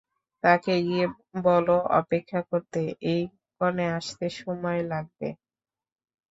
তাকে 0.43 0.73
গিয়ে 0.83 1.05
বলো 1.43 1.71
অপেক্ষা 1.99 2.39
করতে 2.49 2.79
এই 3.11 3.21
কনে 3.61 3.85
আসতে 3.97 4.25
সময় 4.39 4.79
লাগাবে। 4.91 5.29